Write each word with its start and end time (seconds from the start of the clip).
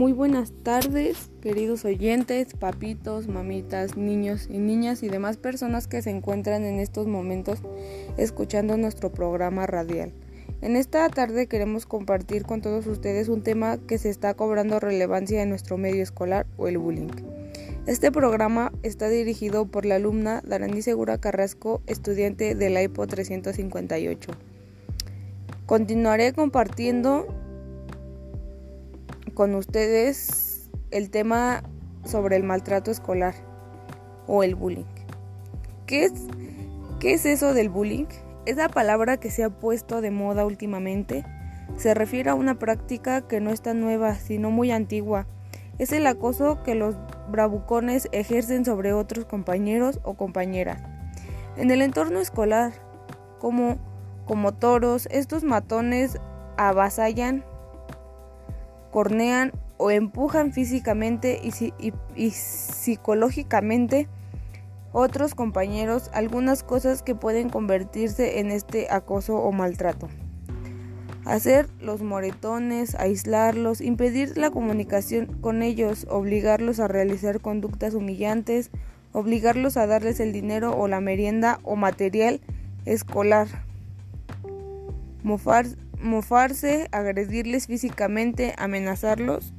Muy 0.00 0.12
buenas 0.12 0.52
tardes, 0.62 1.30
queridos 1.42 1.84
oyentes, 1.84 2.54
papitos, 2.54 3.28
mamitas, 3.28 3.98
niños 3.98 4.48
y 4.48 4.56
niñas 4.56 5.02
y 5.02 5.10
demás 5.10 5.36
personas 5.36 5.88
que 5.88 6.00
se 6.00 6.08
encuentran 6.08 6.64
en 6.64 6.80
estos 6.80 7.06
momentos 7.06 7.58
escuchando 8.16 8.78
nuestro 8.78 9.12
programa 9.12 9.66
radial. 9.66 10.14
En 10.62 10.76
esta 10.76 11.06
tarde 11.10 11.48
queremos 11.48 11.84
compartir 11.84 12.44
con 12.44 12.62
todos 12.62 12.86
ustedes 12.86 13.28
un 13.28 13.42
tema 13.42 13.76
que 13.76 13.98
se 13.98 14.08
está 14.08 14.32
cobrando 14.32 14.80
relevancia 14.80 15.42
en 15.42 15.50
nuestro 15.50 15.76
medio 15.76 16.02
escolar 16.02 16.46
o 16.56 16.66
el 16.66 16.78
bullying. 16.78 17.10
Este 17.86 18.10
programa 18.10 18.72
está 18.82 19.10
dirigido 19.10 19.66
por 19.66 19.84
la 19.84 19.96
alumna 19.96 20.40
Darani 20.46 20.80
Segura 20.80 21.18
Carrasco, 21.18 21.82
estudiante 21.86 22.54
de 22.54 22.70
la 22.70 22.82
IPO 22.82 23.06
358. 23.06 24.30
Continuaré 25.66 26.32
compartiendo 26.32 27.26
con 29.34 29.54
ustedes 29.54 30.70
el 30.90 31.10
tema 31.10 31.62
sobre 32.04 32.36
el 32.36 32.42
maltrato 32.42 32.90
escolar 32.90 33.34
o 34.26 34.42
el 34.42 34.54
bullying. 34.54 34.84
¿Qué 35.86 36.04
es, 36.04 36.12
qué 36.98 37.14
es 37.14 37.26
eso 37.26 37.54
del 37.54 37.68
bullying? 37.68 38.06
Esa 38.46 38.68
palabra 38.68 39.18
que 39.18 39.30
se 39.30 39.44
ha 39.44 39.50
puesto 39.50 40.00
de 40.00 40.10
moda 40.10 40.44
últimamente 40.44 41.24
se 41.76 41.94
refiere 41.94 42.30
a 42.30 42.34
una 42.34 42.58
práctica 42.58 43.26
que 43.26 43.40
no 43.40 43.50
es 43.50 43.62
tan 43.62 43.80
nueva, 43.80 44.14
sino 44.14 44.50
muy 44.50 44.70
antigua. 44.70 45.26
Es 45.78 45.92
el 45.92 46.06
acoso 46.06 46.62
que 46.62 46.74
los 46.74 46.96
bravucones 47.30 48.08
ejercen 48.12 48.64
sobre 48.64 48.92
otros 48.92 49.24
compañeros 49.24 50.00
o 50.02 50.14
compañeras. 50.14 50.82
En 51.56 51.70
el 51.70 51.82
entorno 51.82 52.20
escolar, 52.20 52.72
como, 53.38 53.78
como 54.26 54.52
toros, 54.52 55.08
estos 55.10 55.42
matones 55.42 56.18
avasallan 56.56 57.44
cornean 58.90 59.52
o 59.78 59.90
empujan 59.90 60.52
físicamente 60.52 61.40
y, 61.42 62.30
psicológicamente 62.30 64.08
otros 64.92 65.34
compañeros 65.34 66.10
algunas 66.12 66.62
cosas 66.62 67.02
que 67.02 67.14
pueden 67.14 67.48
convertirse 67.48 68.40
en 68.40 68.50
este 68.50 68.88
acoso 68.90 69.36
o 69.36 69.52
maltrato. 69.52 70.08
Hacer 71.24 71.68
los 71.80 72.02
moretones, 72.02 72.94
aislarlos, 72.96 73.80
impedir 73.80 74.36
la 74.36 74.50
comunicación 74.50 75.26
con 75.40 75.62
ellos, 75.62 76.06
obligarlos 76.10 76.80
a 76.80 76.88
realizar 76.88 77.40
conductas 77.40 77.94
humillantes, 77.94 78.70
obligarlos 79.12 79.76
a 79.76 79.86
darles 79.86 80.18
el 80.18 80.32
dinero 80.32 80.76
o 80.76 80.88
la 80.88 81.00
merienda 81.00 81.60
o 81.62 81.76
material 81.76 82.40
escolar. 82.84 83.46
Mofar, 85.22 85.66
mofarse, 86.00 86.88
agredirles 86.92 87.66
físicamente, 87.66 88.54
amenazarlos 88.58 89.52